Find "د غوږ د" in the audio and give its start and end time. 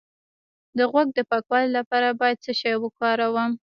0.77-1.19